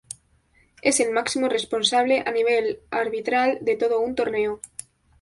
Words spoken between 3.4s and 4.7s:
de todo un torneo.